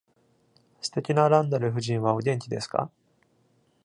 [0.81, 2.89] 素敵なランダル夫人はお元気ですか。